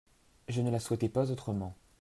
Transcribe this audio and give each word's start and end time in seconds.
Je 0.47 0.61
ne 0.61 0.71
la 0.71 0.79
souhaitais 0.79 1.09
pas 1.09 1.29
autrement. 1.29 1.75